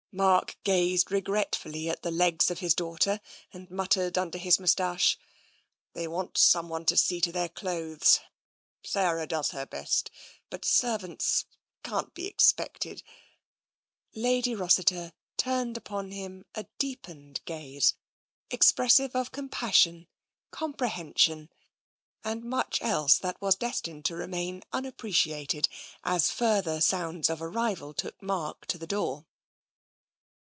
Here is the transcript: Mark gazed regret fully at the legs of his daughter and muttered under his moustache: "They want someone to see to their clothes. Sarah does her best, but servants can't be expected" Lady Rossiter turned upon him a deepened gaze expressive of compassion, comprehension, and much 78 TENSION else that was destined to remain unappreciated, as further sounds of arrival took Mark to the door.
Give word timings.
Mark 0.13 0.57
gazed 0.65 1.09
regret 1.09 1.55
fully 1.55 1.87
at 1.89 2.01
the 2.03 2.11
legs 2.11 2.51
of 2.51 2.59
his 2.59 2.75
daughter 2.75 3.21
and 3.53 3.71
muttered 3.71 4.17
under 4.17 4.37
his 4.37 4.59
moustache: 4.59 5.17
"They 5.93 6.05
want 6.05 6.37
someone 6.37 6.83
to 6.87 6.97
see 6.97 7.21
to 7.21 7.31
their 7.31 7.47
clothes. 7.47 8.19
Sarah 8.83 9.25
does 9.25 9.51
her 9.51 9.65
best, 9.65 10.11
but 10.49 10.65
servants 10.65 11.45
can't 11.81 12.13
be 12.13 12.25
expected" 12.25 13.03
Lady 14.13 14.53
Rossiter 14.53 15.13
turned 15.37 15.77
upon 15.77 16.11
him 16.11 16.43
a 16.55 16.65
deepened 16.77 17.39
gaze 17.45 17.93
expressive 18.49 19.15
of 19.15 19.31
compassion, 19.31 20.09
comprehension, 20.51 21.49
and 22.21 22.43
much 22.43 22.79
78 22.79 22.81
TENSION 22.89 22.93
else 22.97 23.17
that 23.19 23.41
was 23.41 23.55
destined 23.55 24.03
to 24.03 24.15
remain 24.17 24.61
unappreciated, 24.73 25.69
as 26.03 26.29
further 26.29 26.81
sounds 26.81 27.29
of 27.29 27.41
arrival 27.41 27.93
took 27.93 28.21
Mark 28.21 28.65
to 28.65 28.77
the 28.77 28.85
door. 28.87 29.25